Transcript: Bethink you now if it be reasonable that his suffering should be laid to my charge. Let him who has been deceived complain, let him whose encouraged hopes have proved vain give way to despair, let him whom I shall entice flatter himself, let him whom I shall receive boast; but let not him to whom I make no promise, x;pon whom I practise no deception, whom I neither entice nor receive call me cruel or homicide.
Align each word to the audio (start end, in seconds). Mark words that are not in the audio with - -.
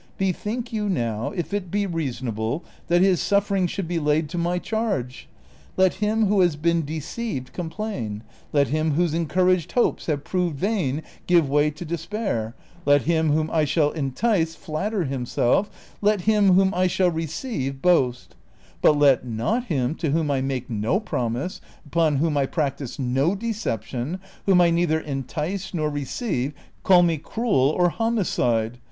Bethink 0.17 0.73
you 0.73 0.89
now 0.89 1.29
if 1.35 1.53
it 1.53 1.69
be 1.69 1.85
reasonable 1.85 2.63
that 2.87 3.03
his 3.03 3.21
suffering 3.21 3.67
should 3.67 3.87
be 3.87 3.99
laid 3.99 4.29
to 4.29 4.37
my 4.39 4.57
charge. 4.57 5.29
Let 5.77 5.93
him 6.01 6.25
who 6.25 6.39
has 6.41 6.55
been 6.55 6.83
deceived 6.83 7.53
complain, 7.53 8.23
let 8.51 8.69
him 8.69 8.93
whose 8.93 9.13
encouraged 9.13 9.73
hopes 9.73 10.07
have 10.07 10.23
proved 10.23 10.55
vain 10.57 11.03
give 11.27 11.47
way 11.47 11.69
to 11.69 11.85
despair, 11.85 12.55
let 12.83 13.03
him 13.03 13.31
whom 13.31 13.51
I 13.51 13.63
shall 13.63 13.91
entice 13.91 14.55
flatter 14.55 15.03
himself, 15.03 15.69
let 16.01 16.21
him 16.21 16.53
whom 16.53 16.73
I 16.73 16.87
shall 16.87 17.11
receive 17.11 17.79
boast; 17.79 18.35
but 18.81 18.97
let 18.97 19.23
not 19.23 19.65
him 19.65 19.93
to 19.97 20.09
whom 20.09 20.31
I 20.31 20.41
make 20.41 20.67
no 20.67 20.99
promise, 20.99 21.61
x;pon 21.85 22.15
whom 22.15 22.37
I 22.37 22.47
practise 22.47 22.97
no 22.97 23.35
deception, 23.35 24.19
whom 24.47 24.61
I 24.61 24.71
neither 24.71 24.99
entice 24.99 25.75
nor 25.75 25.91
receive 25.91 26.53
call 26.81 27.03
me 27.03 27.19
cruel 27.19 27.69
or 27.77 27.89
homicide. 27.89 28.79